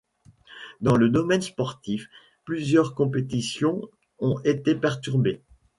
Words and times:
Dans 0.79 0.95
le 0.97 1.09
domaine 1.09 1.43
sportif, 1.43 2.07
plusieurs 2.43 2.95
compétitions 2.95 3.81
ont 4.17 4.39
été 4.45 4.73
perturbées. 4.73 5.43